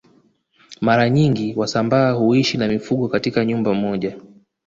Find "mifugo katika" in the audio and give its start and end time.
2.67-3.45